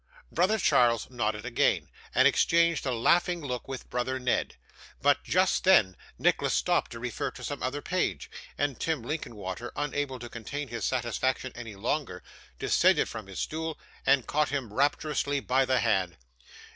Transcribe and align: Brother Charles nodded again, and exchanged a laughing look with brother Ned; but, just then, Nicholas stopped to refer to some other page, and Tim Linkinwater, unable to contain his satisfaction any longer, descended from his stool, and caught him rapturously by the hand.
Brother 0.31 0.57
Charles 0.57 1.11
nodded 1.11 1.45
again, 1.45 1.87
and 2.15 2.27
exchanged 2.27 2.87
a 2.87 2.91
laughing 2.91 3.39
look 3.39 3.67
with 3.67 3.87
brother 3.87 4.17
Ned; 4.19 4.55
but, 4.99 5.23
just 5.23 5.63
then, 5.63 5.95
Nicholas 6.17 6.55
stopped 6.55 6.89
to 6.93 6.99
refer 6.99 7.29
to 7.29 7.43
some 7.43 7.61
other 7.61 7.83
page, 7.83 8.27
and 8.57 8.79
Tim 8.79 9.03
Linkinwater, 9.03 9.71
unable 9.75 10.17
to 10.17 10.27
contain 10.27 10.69
his 10.69 10.85
satisfaction 10.85 11.51
any 11.53 11.75
longer, 11.75 12.23
descended 12.57 13.09
from 13.09 13.27
his 13.27 13.39
stool, 13.41 13.77
and 14.03 14.25
caught 14.25 14.49
him 14.49 14.73
rapturously 14.73 15.39
by 15.39 15.65
the 15.65 15.81
hand. 15.81 16.17